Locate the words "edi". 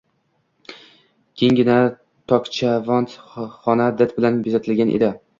4.95-5.11